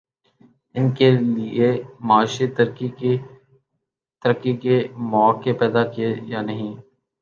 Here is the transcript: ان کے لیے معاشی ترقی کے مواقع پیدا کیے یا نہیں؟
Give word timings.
ان 0.75 0.89
کے 0.97 1.09
لیے 1.11 1.69
معاشی 2.01 2.47
ترقی 4.25 4.53
کے 4.63 4.75
مواقع 5.11 5.49
پیدا 5.59 5.83
کیے 5.93 6.09
یا 6.31 6.41
نہیں؟ 6.41 6.73